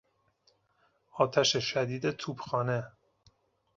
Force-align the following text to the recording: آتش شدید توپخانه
آتش 1.17 1.57
شدید 1.57 2.11
توپخانه 2.11 2.91